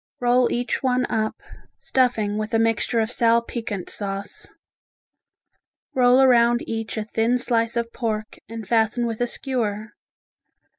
Roll 0.19 0.51
each 0.51 0.81
one 0.81 1.05
up, 1.11 1.35
stuffing 1.77 2.39
with 2.39 2.55
a 2.55 2.57
mixture 2.57 3.01
of 3.01 3.11
sal 3.11 3.39
piquant 3.43 3.87
sauce. 3.87 4.47
Roll 5.93 6.23
around 6.23 6.63
each 6.67 6.97
a 6.97 7.03
thin 7.03 7.37
slice 7.37 7.77
of 7.77 7.93
pork 7.93 8.39
and 8.49 8.67
fasten 8.67 9.05
with 9.05 9.21
a 9.21 9.27
skewer. 9.27 9.89